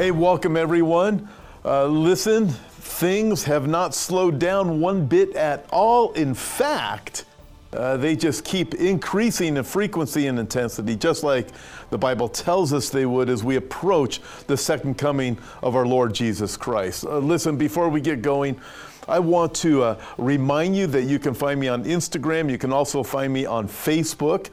[0.00, 1.28] Hey, welcome everyone.
[1.62, 6.12] Uh, listen, things have not slowed down one bit at all.
[6.12, 7.26] In fact,
[7.74, 11.48] uh, they just keep increasing in frequency and intensity, just like
[11.90, 16.14] the Bible tells us they would as we approach the second coming of our Lord
[16.14, 17.04] Jesus Christ.
[17.04, 18.58] Uh, listen, before we get going,
[19.06, 22.50] I want to uh, remind you that you can find me on Instagram.
[22.50, 24.48] You can also find me on Facebook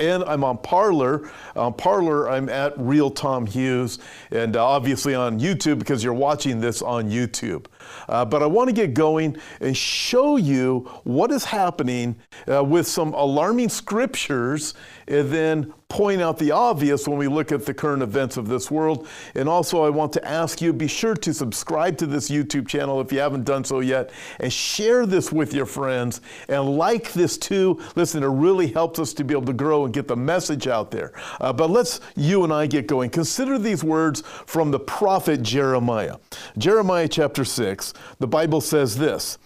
[0.00, 1.30] and I'm on Parler.
[1.54, 3.98] On Parler, I'm at Real Tom Hughes,
[4.30, 7.66] and uh, obviously on YouTube because you're watching this on YouTube.
[8.08, 12.16] Uh, but I want to get going and show you what is happening
[12.50, 14.74] uh, with some alarming scriptures,
[15.06, 18.70] and then point out the obvious when we look at the current events of this
[18.70, 19.06] world.
[19.34, 23.00] And also, I want to ask you be sure to subscribe to this YouTube channel
[23.00, 27.36] if you haven't done so yet, and share this with your friends, and like this
[27.36, 27.78] too.
[27.96, 30.90] Listen, it really helps us to be able to grow and get the message out
[30.90, 31.12] there.
[31.40, 33.10] Uh, but let's you and I get going.
[33.10, 36.16] Consider these words from the prophet Jeremiah.
[36.56, 39.38] Jeremiah chapter 6, the Bible says this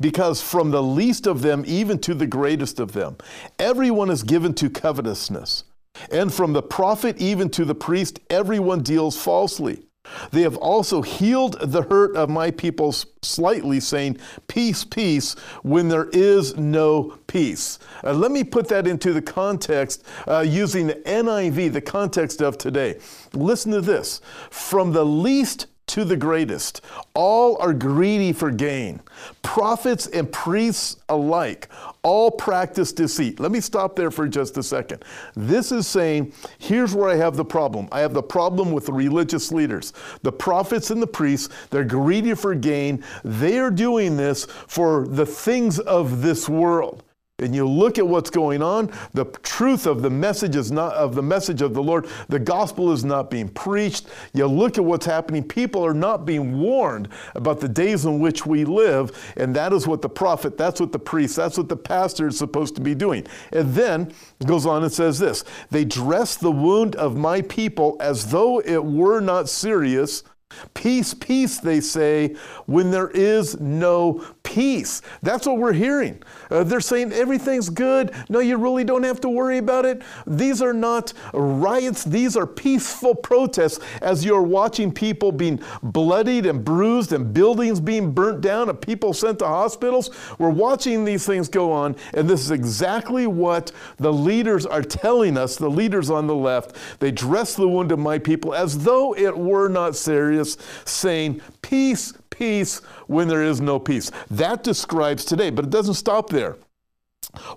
[0.00, 3.16] because from the least of them even to the greatest of them,
[3.58, 5.64] everyone is given to covetousness.
[6.10, 9.84] And from the prophet even to the priest, everyone deals falsely.
[10.30, 16.08] They have also healed the hurt of my people slightly, saying, Peace, peace, when there
[16.12, 17.78] is no peace.
[18.02, 22.58] Uh, let me put that into the context uh, using the NIV, the context of
[22.58, 22.98] today.
[23.34, 24.20] Listen to this.
[24.50, 25.66] From the least
[25.98, 26.80] to the greatest.
[27.14, 29.00] All are greedy for gain.
[29.42, 31.68] Prophets and priests alike
[32.02, 33.40] all practice deceit.
[33.40, 35.04] Let me stop there for just a second.
[35.34, 37.88] This is saying, here's where I have the problem.
[37.92, 39.92] I have the problem with the religious leaders.
[40.22, 43.04] The prophets and the priests, they're greedy for gain.
[43.24, 47.02] They are doing this for the things of this world
[47.40, 51.14] and you look at what's going on, the truth of the message is not of
[51.14, 52.08] the message of the Lord.
[52.28, 54.08] The gospel is not being preached.
[54.34, 55.44] You look at what's happening.
[55.44, 59.86] People are not being warned about the days in which we live, and that is
[59.86, 62.96] what the prophet, that's what the priest, that's what the pastor is supposed to be
[62.96, 63.24] doing.
[63.52, 64.12] And then
[64.44, 68.84] goes on and says this: They dress the wound of my people as though it
[68.84, 70.24] were not serious
[70.72, 72.34] Peace, peace, they say,
[72.66, 75.02] when there is no peace.
[75.22, 76.22] That's what we're hearing.
[76.50, 78.14] Uh, they're saying everything's good.
[78.30, 80.00] No, you really don't have to worry about it.
[80.26, 86.64] These are not riots, these are peaceful protests as you're watching people being bloodied and
[86.64, 90.10] bruised and buildings being burnt down and people sent to hospitals.
[90.38, 95.36] We're watching these things go on, and this is exactly what the leaders are telling
[95.36, 96.74] us, the leaders on the left.
[97.00, 102.12] They dress the wound of my people as though it were not serious saying, Peace,
[102.30, 104.10] peace, when there is no peace.
[104.30, 106.56] That describes today, but it doesn't stop there.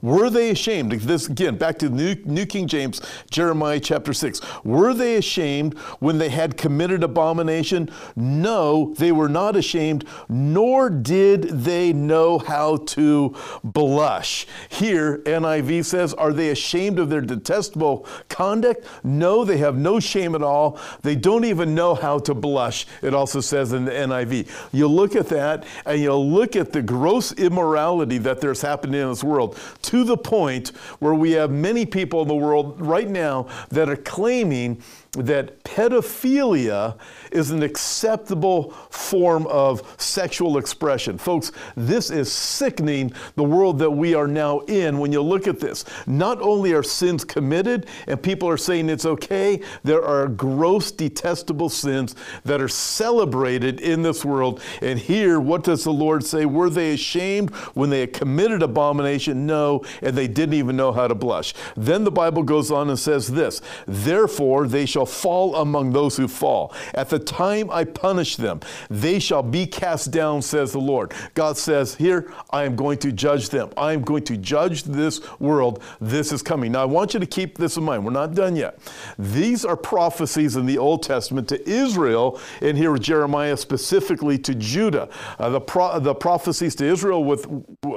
[0.02, 0.92] Were they ashamed?
[0.92, 4.42] This again, back to New, New King James, Jeremiah chapter 6.
[4.64, 7.90] Were they ashamed when they had committed abomination?
[8.16, 14.46] No, they were not ashamed, nor did they know how to blush.
[14.70, 18.86] Here, NIV says, Are they ashamed of their detestable conduct?
[19.04, 20.80] No, they have no shame at all.
[21.02, 24.50] They don't even know how to blush, it also says in the NIV.
[24.74, 29.10] You look at that and you look at the gross immorality that there's happening in
[29.10, 33.48] this world to the point where we have many people in the world right now
[33.70, 34.82] that are claiming
[35.18, 36.98] that pedophilia
[37.34, 41.18] is an acceptable form of sexual expression.
[41.18, 45.60] Folks, this is sickening the world that we are now in when you look at
[45.60, 45.84] this.
[46.08, 51.68] Not only are sins committed and people are saying it's okay, there are gross, detestable
[51.68, 54.62] sins that are celebrated in this world.
[54.82, 56.46] And here, what does the Lord say?
[56.46, 59.46] Were they ashamed when they had committed abomination?
[59.46, 61.54] No, and they didn't even know how to blush.
[61.76, 66.16] Then the Bible goes on and says this Therefore, they shall shall fall among those
[66.18, 66.74] who fall.
[66.94, 71.14] At the time I punish them, they shall be cast down, says the Lord.
[71.34, 73.70] God says, Here, I am going to judge them.
[73.78, 75.82] I am going to judge this world.
[76.00, 76.74] This is coming.
[76.74, 78.06] Now, I want you to keep this in mind.
[78.06, 78.78] We're not done yet.
[79.18, 84.54] These are prophecies in the Old Testament to Israel, and here with Jeremiah specifically to
[84.54, 85.10] Judah.
[85.40, 87.48] Uh, the, pro- the prophecies to Israel with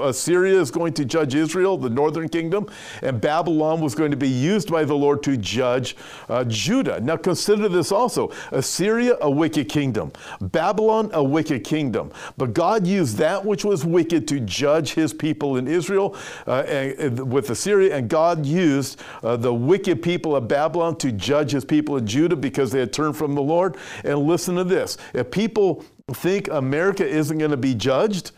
[0.01, 2.67] Assyria is going to judge Israel, the northern kingdom,
[3.03, 5.97] and Babylon was going to be used by the Lord to judge
[6.29, 6.94] uh, Judah.
[6.94, 7.05] Judah.
[7.05, 12.12] Now consider this also Assyria, a wicked kingdom, Babylon, a wicked kingdom.
[12.37, 16.99] But God used that which was wicked to judge his people in Israel uh, and,
[16.99, 21.64] and with Assyria, and God used uh, the wicked people of Babylon to judge his
[21.64, 23.76] people in Judah because they had turned from the Lord.
[24.05, 28.32] And listen to this if people think America isn't going to be judged,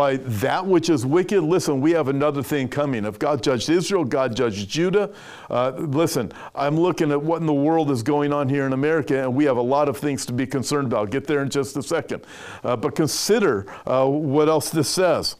[0.00, 3.04] by that which is wicked, listen, we have another thing coming.
[3.04, 5.12] If God judged Israel, God judged Judah.
[5.50, 9.22] Uh, listen, I'm looking at what in the world is going on here in America,
[9.22, 11.00] and we have a lot of things to be concerned about.
[11.00, 12.24] I'll get there in just a second.
[12.64, 15.36] Uh, but consider uh, what else this says.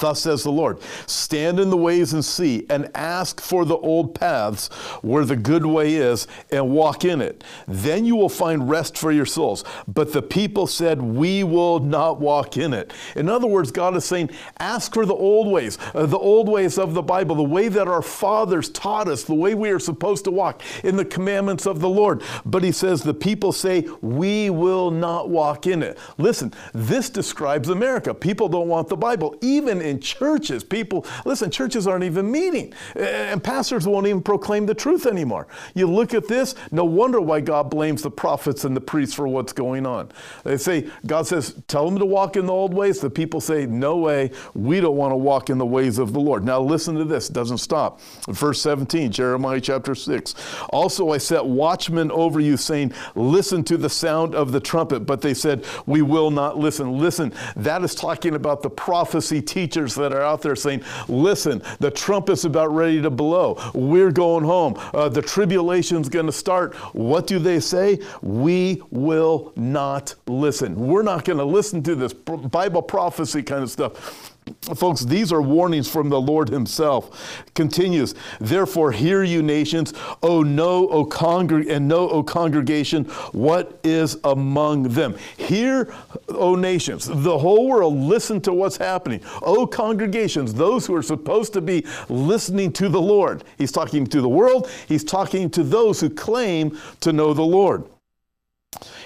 [0.00, 4.14] Thus says the Lord Stand in the ways and see, and ask for the old
[4.14, 4.68] paths
[5.02, 7.44] where the good way is, and walk in it.
[7.68, 9.64] Then you will find rest for your souls.
[9.86, 12.92] But the people said, We will not walk in it.
[13.16, 16.78] In other words, God is saying, Ask for the old ways, uh, the old ways
[16.78, 20.24] of the Bible, the way that our fathers taught us, the way we are supposed
[20.24, 22.22] to walk in the commandments of the Lord.
[22.46, 25.98] But He says, The people say, We will not walk in it.
[26.16, 28.14] Listen, this describes America.
[28.14, 30.64] People don't want the Bible, even in churches.
[30.64, 35.46] People, listen, churches aren't even meeting, eh, and pastors won't even proclaim the truth anymore.
[35.74, 39.28] You look at this, no wonder why God blames the prophets and the priests for
[39.28, 40.10] what's going on.
[40.44, 43.00] They say, God says, tell them to walk in the old ways.
[43.00, 46.20] The people say, no way, we don't want to walk in the ways of the
[46.20, 46.44] Lord.
[46.44, 48.00] Now listen to this, it doesn't stop.
[48.28, 50.34] Verse 17, Jeremiah chapter 6.
[50.70, 55.00] Also I set watchmen over you, saying, listen to the sound of the trumpet.
[55.00, 56.98] But they said, we will not listen.
[56.98, 61.90] Listen, that is talking about the prophecy teachers that are out there saying, listen, the
[61.90, 63.58] trumpet's about ready to blow.
[63.74, 64.74] We're going home.
[64.92, 66.74] Uh, the tribulation's going to start.
[66.94, 67.98] What do they say?
[68.20, 70.76] We will not listen.
[70.76, 74.31] We're not going to listen to this Bible prophecy kind of stuff.
[74.62, 77.44] Folks, these are warnings from the Lord Himself.
[77.54, 79.92] Continues, therefore, hear you nations,
[80.22, 85.16] O know, O congreg- and know, O congregation, what is among them.
[85.36, 85.92] Hear,
[86.28, 89.20] O nations, the whole world, listen to what's happening.
[89.42, 93.42] O congregations, those who are supposed to be listening to the Lord.
[93.58, 97.84] He's talking to the world, He's talking to those who claim to know the Lord.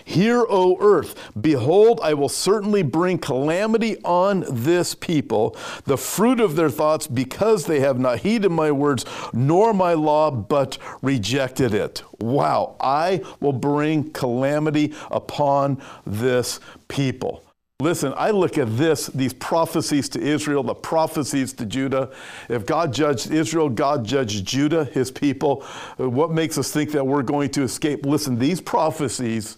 [0.08, 6.54] Hear, O earth, behold, I will certainly bring calamity on this people, the fruit of
[6.54, 12.04] their thoughts, because they have not heeded my words, nor my law, but rejected it.
[12.20, 17.42] Wow, I will bring calamity upon this people.
[17.80, 22.12] Listen, I look at this, these prophecies to Israel, the prophecies to Judah.
[22.48, 25.62] If God judged Israel, God judged Judah, his people.
[25.96, 28.06] What makes us think that we're going to escape?
[28.06, 29.56] Listen, these prophecies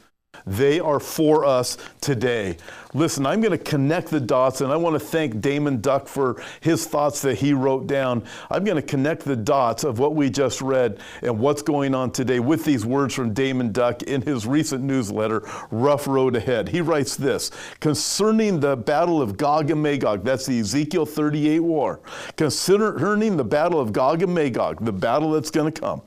[0.49, 2.57] they are for us today.
[2.95, 6.43] Listen, I'm going to connect the dots, and I want to thank Daymond Duck for
[6.61, 8.25] his thoughts that he wrote down.
[8.51, 12.13] I'm going to connect the dots of what we just read and what's going on
[12.13, 16.71] today with these words from Daymond Duck in his recent newsletter, Rough Road Ahead.
[16.71, 17.51] He writes this
[17.81, 22.01] concerning the battle of Gog and Magog, that's the Ezekiel 38 war,
[22.37, 26.03] concerning the battle of Gog and Magog, the battle that's going to come.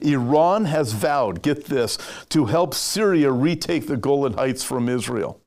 [0.00, 1.98] Iran has vowed, get this,
[2.30, 5.40] to help Syria retake the Golan Heights from Israel.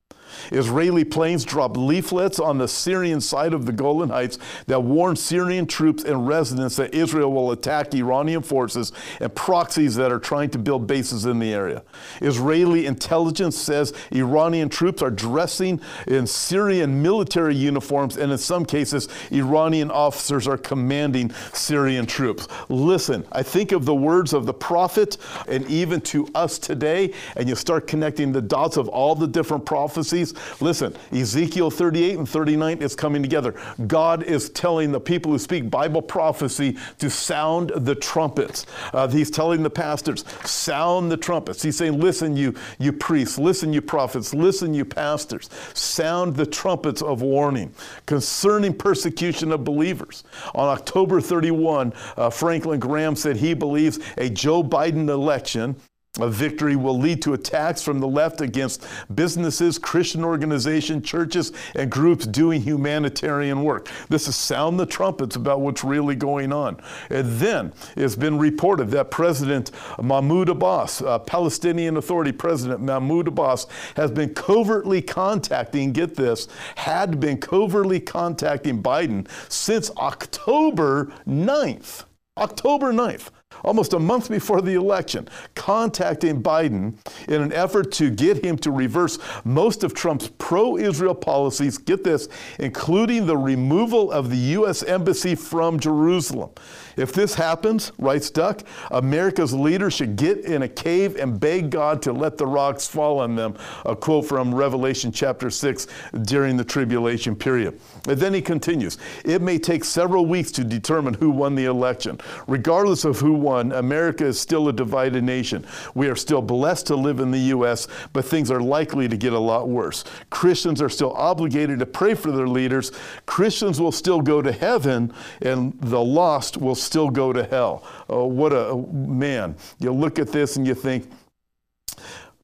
[0.51, 4.37] Israeli planes dropped leaflets on the Syrian side of the Golan Heights
[4.67, 10.11] that warn Syrian troops and residents that Israel will attack Iranian forces and proxies that
[10.11, 11.83] are trying to build bases in the area.
[12.21, 19.07] Israeli intelligence says Iranian troops are dressing in Syrian military uniforms, and in some cases,
[19.31, 22.47] Iranian officers are commanding Syrian troops.
[22.69, 25.17] Listen, I think of the words of the prophet,
[25.47, 29.65] and even to us today, and you start connecting the dots of all the different
[29.65, 30.26] prophecies
[30.59, 33.55] Listen, Ezekiel 38 and 39 is coming together.
[33.87, 38.65] God is telling the people who speak Bible prophecy to sound the trumpets.
[38.93, 41.61] Uh, he's telling the pastors, sound the trumpets.
[41.61, 47.01] He's saying, listen, you, you priests, listen, you prophets, listen, you pastors, sound the trumpets
[47.01, 47.73] of warning
[48.05, 50.23] concerning persecution of believers.
[50.55, 55.75] On October 31, uh, Franklin Graham said he believes a Joe Biden election
[56.19, 61.91] a victory will lead to attacks from the left against businesses, Christian organizations, churches, and
[61.91, 63.89] groups doing humanitarian work.
[64.09, 66.79] This is sound the trumpets about what's really going on.
[67.09, 69.71] And then it's been reported that President
[70.01, 77.19] Mahmoud Abbas, uh, Palestinian Authority President Mahmoud Abbas, has been covertly contacting, get this, had
[77.19, 82.05] been covertly contacting Biden since October 9th.
[82.37, 83.29] October 9th
[83.63, 86.95] almost a month before the election, contacting Biden
[87.27, 92.03] in an effort to get him to reverse most of Trump's pro Israel policies, get
[92.03, 92.27] this,
[92.59, 94.83] including the removal of the U.S.
[94.83, 96.51] Embassy from Jerusalem.
[96.97, 102.01] If this happens, writes Duck, America's leaders should get in a cave and beg God
[102.03, 103.55] to let the rocks fall on them.
[103.85, 105.87] A quote from Revelation chapter 6
[106.23, 107.79] during the tribulation period.
[108.07, 112.19] And then he continues It may take several weeks to determine who won the election.
[112.47, 115.65] Regardless of who 1, America is still a divided nation.
[115.93, 119.33] We are still blessed to live in the U.S., but things are likely to get
[119.33, 120.03] a lot worse.
[120.29, 122.91] Christians are still obligated to pray for their leaders.
[123.25, 127.83] Christians will still go to heaven, and the lost will still go to hell.
[128.09, 129.55] Oh, what a man.
[129.79, 131.09] You look at this and you think,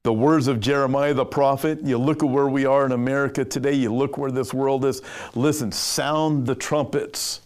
[0.04, 1.80] the words of Jeremiah the prophet.
[1.82, 5.02] You look at where we are in America today, you look where this world is.
[5.34, 7.40] Listen, sound the trumpets.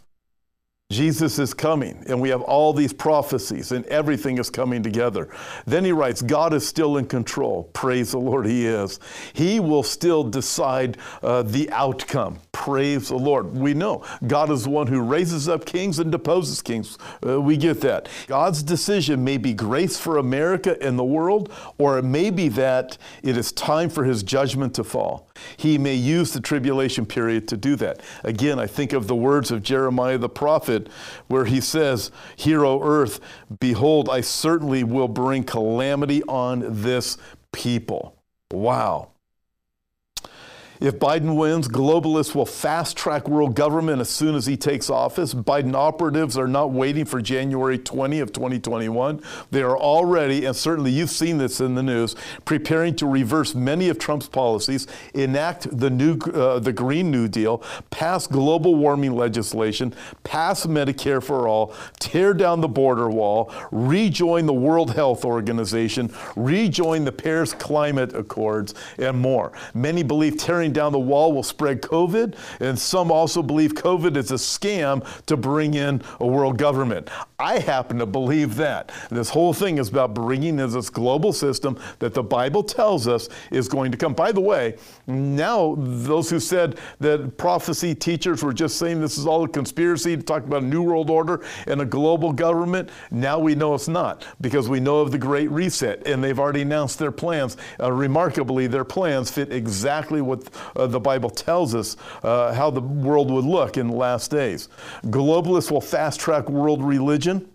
[0.90, 5.28] Jesus is coming, and we have all these prophecies, and everything is coming together.
[5.66, 7.66] Then he writes, God is still in control.
[7.74, 9.02] Praise the Lord, he is.
[9.34, 12.40] He will still decide uh, the outcome.
[12.68, 13.56] Praise the Lord.
[13.56, 16.98] We know God is the one who raises up kings and deposes kings.
[17.26, 18.10] Uh, we get that.
[18.28, 22.98] God's decision may be grace for America and the world, or it may be that
[23.24, 25.30] it is time for his judgment to fall.
[25.56, 28.02] He may use the tribulation period to do that.
[28.26, 30.90] Again, I think of the words of Jeremiah the prophet,
[31.28, 33.22] where he says, Hear, O earth,
[33.62, 37.18] behold, I certainly will bring calamity on this
[37.54, 38.18] people.
[38.52, 39.12] Wow.
[40.80, 45.34] If Biden wins, globalists will fast track world government as soon as he takes office.
[45.34, 49.22] Biden operatives are not waiting for January 20 of 2021.
[49.50, 52.16] They are already, and certainly you've seen this in the news,
[52.46, 57.64] preparing to reverse many of Trump's policies, enact the new uh, the Green New Deal,
[57.90, 59.94] pass global warming legislation,
[60.24, 67.04] pass Medicare for all, tear down the border wall, rejoin the World Health Organization, rejoin
[67.04, 69.54] the Paris Climate Accords, and more.
[69.74, 74.18] Many believe tearing tearing down the wall will spread COVID, and some also believe COVID
[74.18, 77.10] is a scam to bring in a world government.
[77.40, 78.92] I happen to believe that.
[79.10, 83.30] This whole thing is about bringing in this global system that the Bible tells us
[83.52, 84.14] is going to come.
[84.14, 89.26] By the way, now those who said that prophecy teachers were just saying this is
[89.26, 93.40] all a conspiracy to talk about a new world order and a global government, now
[93.40, 96.98] we know it's not because we know of the Great Reset and they've already announced
[97.00, 97.56] their plans.
[97.80, 102.82] Uh, remarkably, their plans fit exactly what uh, the Bible tells us uh, how the
[102.82, 104.70] world would look in the last days.
[105.06, 107.50] Globalists will fast track world religion.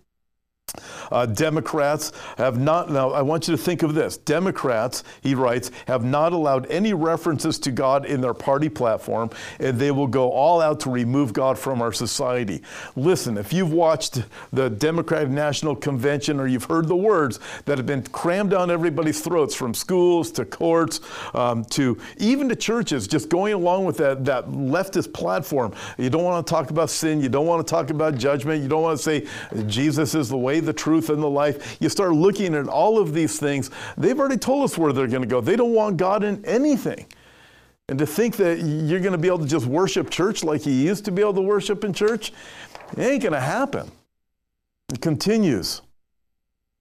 [1.13, 4.17] Uh, Democrats have not, now I want you to think of this.
[4.17, 9.29] Democrats, he writes, have not allowed any references to God in their party platform,
[9.59, 12.63] and they will go all out to remove God from our society.
[12.95, 17.85] Listen, if you've watched the Democratic National Convention or you've heard the words that have
[17.85, 20.99] been crammed down everybody's throats from schools to courts
[21.35, 25.73] um, to even to churches, just going along with that, that leftist platform.
[25.99, 28.67] You don't want to talk about sin, you don't want to talk about judgment, you
[28.67, 29.27] don't want to say
[29.67, 31.77] Jesus is the way, the truth, truth and the life.
[31.79, 33.69] You start looking at all of these things.
[33.97, 35.41] They've already told us where they're going to go.
[35.41, 37.05] They don't want God in anything.
[37.89, 40.73] And to think that you're going to be able to just worship church like you
[40.73, 42.31] used to be able to worship in church,
[42.95, 43.91] it ain't going to happen.
[44.91, 45.81] It continues.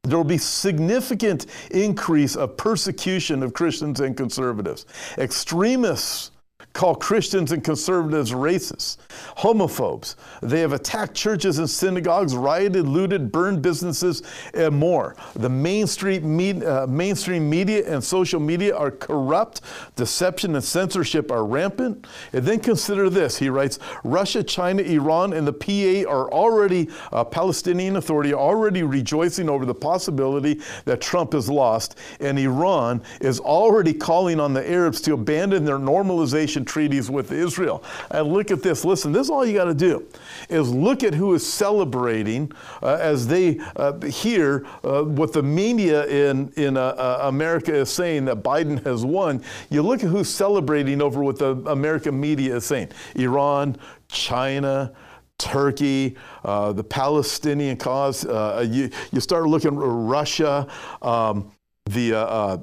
[0.05, 4.87] There will be significant increase of persecution of Christians and conservatives.
[5.19, 6.31] Extremists
[6.73, 8.99] call Christians and conservatives racist,
[9.39, 10.17] homophobes.
[10.41, 14.23] They have attacked churches and synagogues, rioted, looted, burned businesses,
[14.55, 15.17] and more.
[15.35, 19.61] The mainstream, uh, mainstream media and social media are corrupt.
[19.97, 22.07] Deception and censorship are rampant.
[22.33, 27.25] And then consider this, he writes, Russia, China, Iran, and the PA are already, uh,
[27.25, 31.99] Palestinian Authority, already rejoicing over the possibility that Trump is lost.
[32.21, 37.83] And Iran is already calling on the Arabs to abandon their normalization treaties with Israel.
[38.11, 38.85] And look at this.
[38.85, 40.07] Listen, this is all you got to do
[40.49, 42.51] is look at who is celebrating
[42.83, 47.91] uh, as they uh, hear uh, what the media in, in uh, uh, America is
[47.91, 49.43] saying that Biden has won.
[49.71, 53.77] You look at who's celebrating over what the American media is saying Iran,
[54.09, 54.93] China,
[55.39, 58.25] Turkey, uh, the Palestinian cause.
[58.25, 60.69] Uh, you, you start looking at Russia,
[61.03, 61.51] um,
[61.87, 62.59] the uh,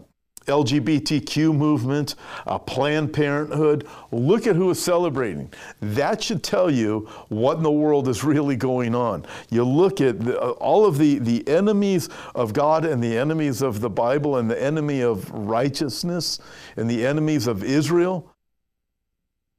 [0.50, 2.16] LGBTQ movement,
[2.46, 3.88] uh, Planned Parenthood.
[4.12, 5.52] Look at who is celebrating.
[5.82, 9.26] That should tell you what in the world is really going on.
[9.50, 13.62] You look at the, uh, all of the, the enemies of God and the enemies
[13.62, 16.40] of the Bible and the enemy of righteousness
[16.76, 18.34] and the enemies of Israel.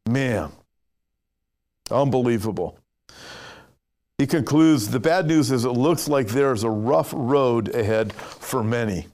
[0.08, 0.50] Man,
[1.90, 2.76] unbelievable.
[4.20, 8.62] He concludes the bad news is it looks like there's a rough road ahead for
[8.62, 9.06] many.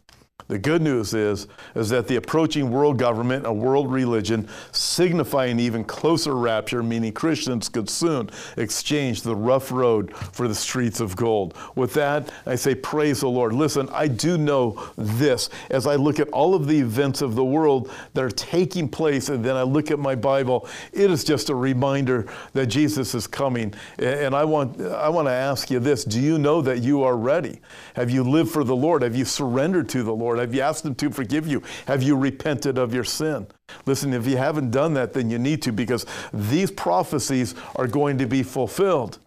[0.48, 5.82] The good news is, is that the approaching world government, a world religion, signifying even
[5.82, 11.56] closer rapture, meaning Christians could soon exchange the rough road for the streets of gold.
[11.74, 13.54] With that, I say, praise the Lord.
[13.54, 17.44] Listen, I do know this as I look at all of the events of the
[17.44, 21.50] world that are taking place, and then I look at my Bible, it is just
[21.50, 23.74] a reminder that Jesus is coming.
[23.98, 27.16] And I want, I want to ask you this Do you know that you are
[27.16, 27.60] ready?
[27.94, 29.02] Have you lived for the Lord?
[29.02, 30.48] Have you surrendered to the Lord?
[30.48, 31.62] Have you asked Him to forgive you?
[31.86, 33.46] Have you repented of your sin?
[33.84, 38.18] Listen, if you haven't done that, then you need to because these prophecies are going
[38.18, 39.18] to be fulfilled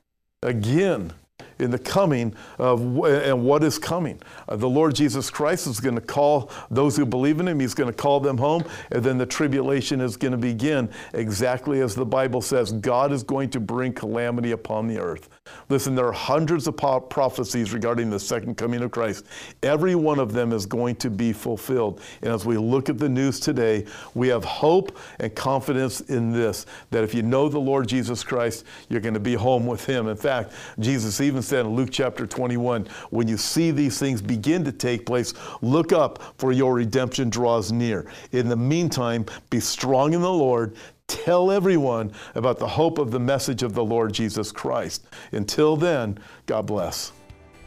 [0.41, 1.13] again
[1.59, 4.19] in the coming of and what is coming.
[4.47, 7.73] Uh, the Lord Jesus Christ is going to call those who believe in him, he's
[7.73, 11.95] going to call them home, and then the tribulation is going to begin exactly as
[11.95, 12.71] the Bible says.
[12.71, 15.29] God is going to bring calamity upon the earth.
[15.69, 19.25] Listen, there are hundreds of prophecies regarding the second coming of Christ.
[19.63, 22.01] Every one of them is going to be fulfilled.
[22.21, 26.65] And as we look at the news today, we have hope and confidence in this
[26.91, 30.07] that if you know the Lord Jesus Christ, you're going to be home with him.
[30.07, 34.71] In fact, Jesus even in Luke chapter 21 when you see these things begin to
[34.71, 38.09] take place, look up, for your redemption draws near.
[38.31, 40.75] In the meantime, be strong in the Lord.
[41.07, 45.07] Tell everyone about the hope of the message of the Lord Jesus Christ.
[45.31, 47.11] Until then, God bless.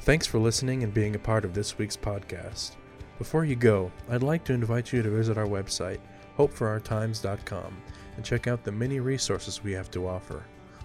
[0.03, 2.73] Thanks for listening and being a part of this week's podcast.
[3.19, 5.99] Before you go, I'd like to invite you to visit our website,
[6.37, 7.77] hopeforourtimes.com,
[8.17, 10.45] and check out the many resources we have to offer.